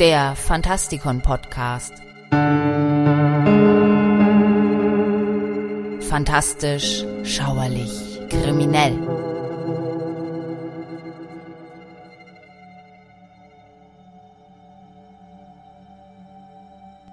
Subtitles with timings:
[0.00, 1.92] Der Fantastikon Podcast.
[6.08, 8.96] Fantastisch, schauerlich, kriminell.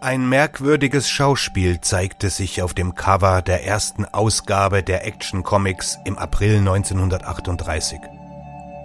[0.00, 6.16] Ein merkwürdiges Schauspiel zeigte sich auf dem Cover der ersten Ausgabe der Action Comics im
[6.16, 8.19] April 1938.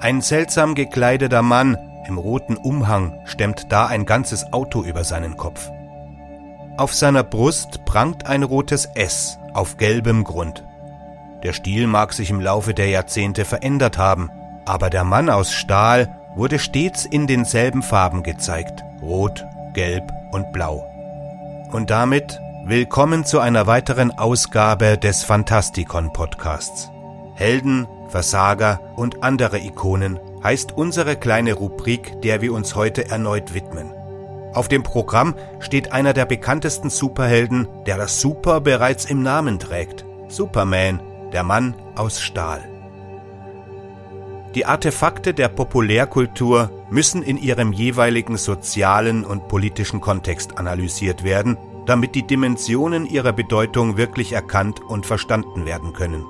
[0.06, 5.72] Ein seltsam gekleideter Mann im roten Umhang stemmt da ein ganzes Auto über seinen Kopf.
[6.78, 10.64] Auf seiner Brust prangt ein rotes S auf gelbem Grund.
[11.42, 14.30] Der Stil mag sich im Laufe der Jahrzehnte verändert haben,
[14.68, 19.44] aber der Mann aus Stahl wurde stets in denselben Farben gezeigt, rot,
[19.74, 20.86] gelb und blau.
[21.72, 26.92] Und damit willkommen zu einer weiteren Ausgabe des Fantastikon Podcasts.
[27.34, 33.92] Helden, Versager und andere Ikonen heißt unsere kleine Rubrik, der wir uns heute erneut widmen.
[34.54, 40.06] Auf dem Programm steht einer der bekanntesten Superhelden, der das Super bereits im Namen trägt.
[40.30, 41.02] Superman,
[41.34, 42.64] der Mann aus Stahl.
[44.56, 52.16] Die Artefakte der Populärkultur müssen in ihrem jeweiligen sozialen und politischen Kontext analysiert werden, damit
[52.16, 56.26] die Dimensionen ihrer Bedeutung wirklich erkannt und verstanden werden können.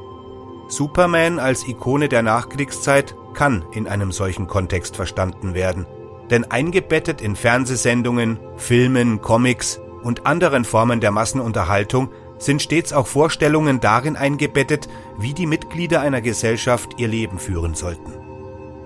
[0.68, 5.86] Superman als Ikone der Nachkriegszeit kann in einem solchen Kontext verstanden werden,
[6.30, 13.80] denn eingebettet in Fernsehsendungen, Filmen, Comics und anderen Formen der Massenunterhaltung sind stets auch Vorstellungen
[13.80, 18.14] darin eingebettet, wie die Mitglieder einer Gesellschaft ihr Leben führen sollten.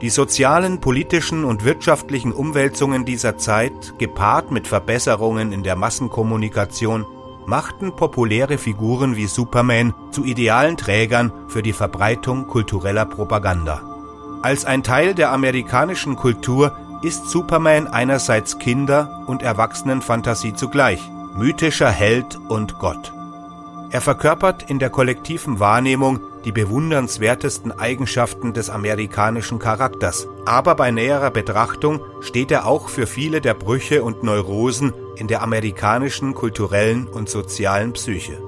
[0.01, 7.05] Die sozialen, politischen und wirtschaftlichen Umwälzungen dieser Zeit, gepaart mit Verbesserungen in der Massenkommunikation,
[7.49, 13.81] machten populäre Figuren wie Superman zu idealen Trägern für die Verbreitung kultureller Propaganda.
[14.43, 21.01] Als ein Teil der amerikanischen Kultur ist Superman einerseits Kinder- und Erwachsenenfantasie zugleich,
[21.35, 23.11] mythischer Held und Gott.
[23.89, 31.31] Er verkörpert in der kollektiven Wahrnehmung die bewundernswertesten Eigenschaften des amerikanischen Charakters, aber bei näherer
[31.31, 37.29] Betrachtung steht er auch für viele der Brüche und Neurosen in der amerikanischen kulturellen und
[37.29, 38.41] sozialen Psyche.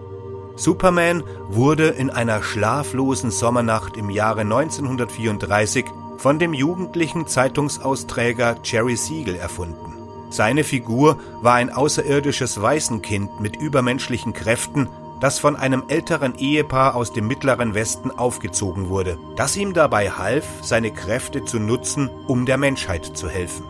[0.56, 5.86] Superman wurde in einer schlaflosen Sommernacht im Jahre 1934
[6.18, 9.98] von dem jugendlichen Zeitungsausträger Jerry Siegel erfunden.
[10.30, 14.88] Seine Figur war ein außerirdisches Waisenkind mit übermenschlichen Kräften,
[15.20, 20.46] das von einem älteren Ehepaar aus dem mittleren Westen aufgezogen wurde, das ihm dabei half,
[20.62, 23.66] seine Kräfte zu nutzen, um der Menschheit zu helfen.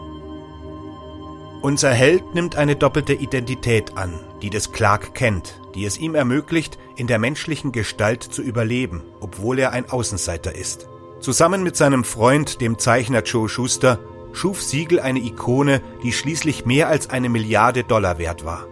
[1.61, 6.79] Unser Held nimmt eine doppelte Identität an, die des Clark kennt, die es ihm ermöglicht,
[6.95, 10.87] in der menschlichen Gestalt zu überleben, obwohl er ein Außenseiter ist.
[11.19, 13.99] Zusammen mit seinem Freund, dem Zeichner Joe Schuster,
[14.33, 18.65] schuf Siegel eine Ikone, die schließlich mehr als eine Milliarde Dollar wert war.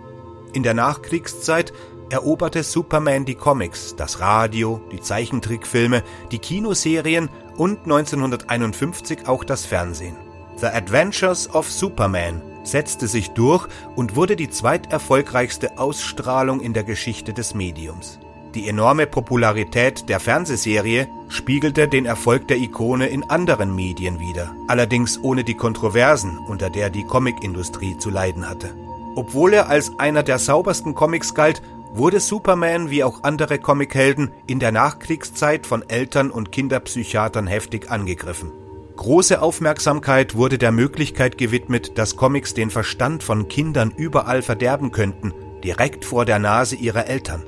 [0.54, 1.74] In der Nachkriegszeit
[2.10, 6.02] eroberte Superman die Comics, das Radio, die Zeichentrickfilme,
[6.32, 10.18] die Kinoserien und 1951 auch das Fernsehen.
[10.58, 17.34] The Adventures of Superman setzte sich durch und wurde die zweiterfolgreichste Ausstrahlung in der Geschichte
[17.34, 18.20] des Mediums.
[18.56, 25.20] Die enorme Popularität der Fernsehserie spiegelte den Erfolg der Ikone in anderen Medien wider, allerdings
[25.22, 28.74] ohne die Kontroversen, unter der die Comicindustrie zu leiden hatte.
[29.16, 31.62] Obwohl er als einer der saubersten Comics galt,
[31.94, 38.52] wurde Superman wie auch andere Comichelden in der Nachkriegszeit von Eltern und Kinderpsychiatern heftig angegriffen.
[39.00, 45.34] Große Aufmerksamkeit wurde der Möglichkeit gewidmet, dass Comics den Verstand von Kindern überall verderben könnten,
[45.64, 47.46] direkt vor der Nase ihrer Eltern.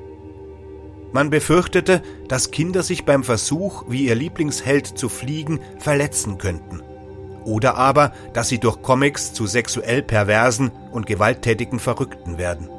[1.11, 6.81] Man befürchtete, dass Kinder sich beim Versuch, wie ihr Lieblingsheld zu fliegen, verletzen könnten.
[7.43, 12.69] Oder aber, dass sie durch Comics zu sexuell perversen und gewalttätigen Verrückten werden.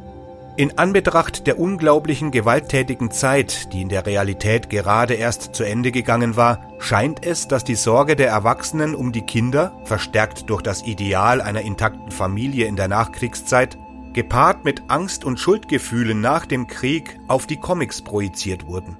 [0.55, 6.37] In Anbetracht der unglaublichen gewalttätigen Zeit, die in der Realität gerade erst zu Ende gegangen
[6.37, 11.41] war, scheint es, dass die Sorge der Erwachsenen um die Kinder, verstärkt durch das Ideal
[11.41, 13.79] einer intakten Familie in der Nachkriegszeit,
[14.13, 18.99] gepaart mit Angst und Schuldgefühlen nach dem Krieg auf die Comics projiziert wurden.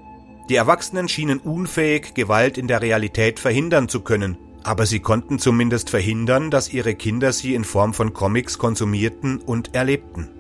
[0.49, 5.91] Die Erwachsenen schienen unfähig, Gewalt in der Realität verhindern zu können, aber sie konnten zumindest
[5.91, 10.31] verhindern, dass ihre Kinder sie in Form von Comics konsumierten und erlebten.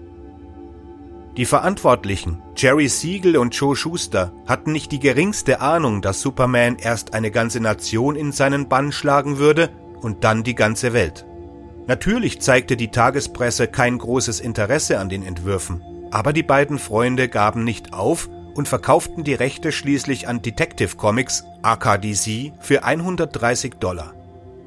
[1.39, 7.15] Die Verantwortlichen, Jerry Siegel und Joe Schuster, hatten nicht die geringste Ahnung, dass Superman erst
[7.15, 9.71] eine ganze Nation in seinen Bann schlagen würde
[10.03, 11.25] und dann die ganze Welt.
[11.87, 17.65] Natürlich zeigte die Tagespresse kein großes Interesse an den Entwürfen, aber die beiden Freunde gaben
[17.65, 24.13] nicht auf und verkauften die Rechte schließlich an Detective Comics, AKDC, für 130 Dollar.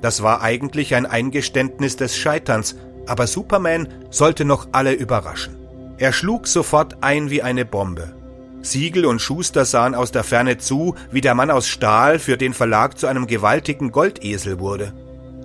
[0.02, 2.76] Das war eigentlich ein Eingeständnis des Scheiterns,
[3.06, 5.65] aber Superman sollte noch alle überraschen.
[5.98, 8.14] Er schlug sofort ein wie eine Bombe.
[8.62, 12.54] Siegel und Schuster sahen aus der Ferne zu, wie der Mann aus Stahl für den
[12.54, 14.94] Verlag zu einem gewaltigen Goldesel wurde.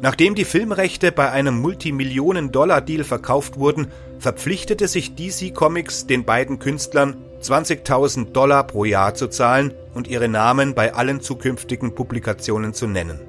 [0.03, 3.89] Nachdem die Filmrechte bei einem Multimillionen-Dollar-Deal verkauft wurden,
[4.19, 10.29] verpflichtete sich DC Comics den beiden Künstlern 20.000 Dollar pro Jahr zu zahlen und ihre
[10.29, 13.21] Namen bei allen zukünftigen Publikationen zu nennen.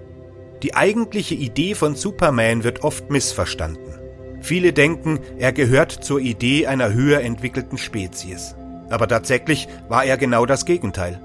[0.64, 3.91] Die eigentliche Idee von Superman wird oft missverstanden.
[4.42, 8.56] Viele denken, er gehört zur Idee einer höher entwickelten Spezies.
[8.90, 11.22] Aber tatsächlich war er genau das Gegenteil.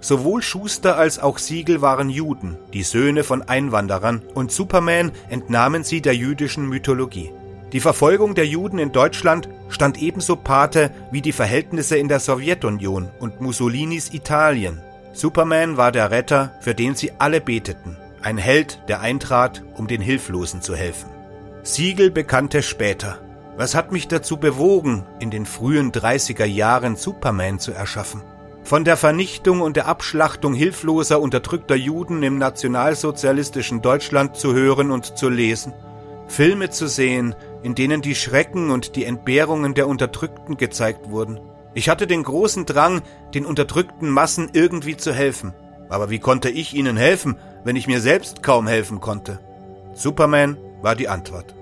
[0.00, 6.02] Sowohl Schuster als auch Siegel waren Juden, die Söhne von Einwanderern, und Superman entnahmen sie
[6.02, 7.32] der jüdischen Mythologie.
[7.72, 13.08] Die Verfolgung der Juden in Deutschland stand ebenso Pate wie die Verhältnisse in der Sowjetunion
[13.18, 14.82] und Mussolinis Italien.
[15.14, 20.02] Superman war der Retter, für den sie alle beteten, ein Held, der eintrat, um den
[20.02, 21.13] Hilflosen zu helfen.
[21.66, 23.20] Siegel bekannte später,
[23.56, 28.22] was hat mich dazu bewogen, in den frühen 30er Jahren Superman zu erschaffen?
[28.64, 35.16] Von der Vernichtung und der Abschlachtung hilfloser, unterdrückter Juden im nationalsozialistischen Deutschland zu hören und
[35.16, 35.72] zu lesen,
[36.26, 41.40] Filme zu sehen, in denen die Schrecken und die Entbehrungen der Unterdrückten gezeigt wurden,
[41.72, 43.00] ich hatte den großen Drang,
[43.32, 45.54] den unterdrückten Massen irgendwie zu helfen.
[45.88, 49.40] Aber wie konnte ich ihnen helfen, wenn ich mir selbst kaum helfen konnte?
[49.94, 51.56] Superman war die Antwort.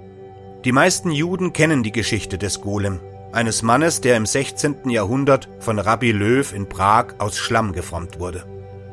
[0.65, 3.01] Die meisten Juden kennen die Geschichte des Golem,
[3.33, 4.91] eines Mannes, der im 16.
[4.91, 8.45] Jahrhundert von Rabbi Löw in Prag aus Schlamm geformt wurde.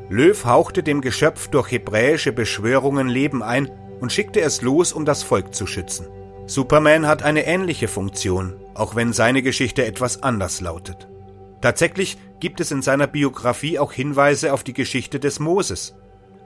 [0.08, 5.22] Löw hauchte dem Geschöpf durch hebräische Beschwörungen Leben ein und schickte es los, um das
[5.22, 6.06] Volk zu schützen.
[6.46, 11.06] Superman hat eine ähnliche Funktion, auch wenn seine Geschichte etwas anders lautet.
[11.60, 15.94] Tatsächlich gibt es in seiner Biografie auch Hinweise auf die Geschichte des Moses.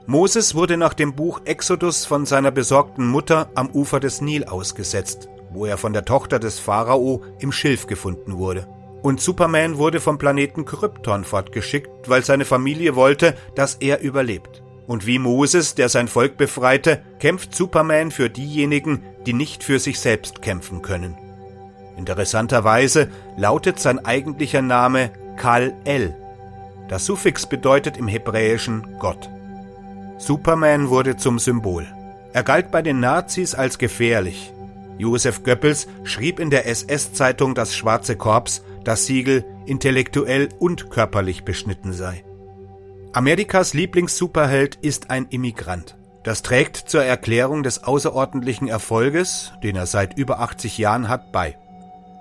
[0.07, 5.29] Moses wurde nach dem Buch Exodus von seiner besorgten Mutter am Ufer des Nil ausgesetzt,
[5.51, 8.67] wo er von der Tochter des Pharao im Schilf gefunden wurde.
[9.01, 14.61] Und Superman wurde vom Planeten Krypton fortgeschickt, weil seine Familie wollte, dass er überlebt.
[14.85, 19.99] Und wie Moses, der sein Volk befreite, kämpft Superman für diejenigen, die nicht für sich
[19.99, 21.17] selbst kämpfen können.
[21.97, 26.15] Interessanterweise lautet sein eigentlicher Name Kal-El.
[26.89, 29.29] Das Suffix bedeutet im Hebräischen Gott.
[30.17, 31.85] Superman wurde zum Symbol.
[32.33, 34.53] Er galt bei den Nazis als gefährlich.
[34.97, 41.91] Josef Goebbels schrieb in der SS-Zeitung Das Schwarze Korps, dass Siegel intellektuell und körperlich beschnitten
[41.91, 42.23] sei.
[43.11, 45.97] Amerikas Lieblings-Superheld ist ein Immigrant.
[46.23, 51.57] Das trägt zur Erklärung des außerordentlichen Erfolges, den er seit über 80 Jahren hat, bei.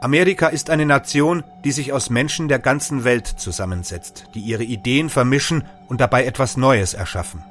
[0.01, 5.09] Amerika ist eine Nation, die sich aus Menschen der ganzen Welt zusammensetzt, die ihre Ideen
[5.09, 7.43] vermischen und dabei etwas Neues erschaffen.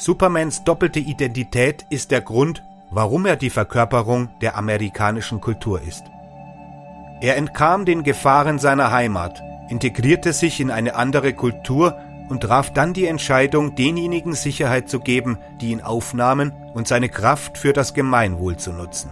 [0.00, 6.04] Supermans doppelte Identität ist der Grund, warum er die Verkörperung der amerikanischen Kultur ist.
[7.20, 11.98] Er entkam den Gefahren seiner Heimat, integrierte sich in eine andere Kultur
[12.30, 17.58] und traf dann die Entscheidung, denjenigen Sicherheit zu geben, die ihn aufnahmen und seine Kraft
[17.58, 19.10] für das Gemeinwohl zu nutzen.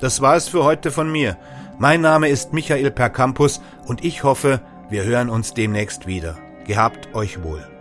[0.00, 1.36] Das war es für heute von mir.
[1.76, 6.38] Mein Name ist Michael Percampus und ich hoffe, wir hören uns demnächst wieder.
[6.64, 7.71] Gehabt euch wohl.